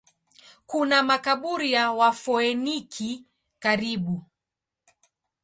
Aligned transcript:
Kuna 0.67 1.03
makaburi 1.03 1.71
ya 1.71 1.91
Wafoeniki 1.91 3.25
karibu. 3.59 4.25